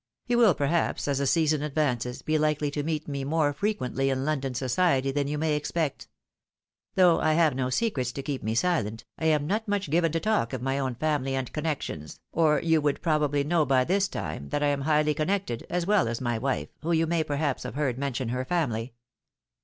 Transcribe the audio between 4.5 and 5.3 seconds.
society than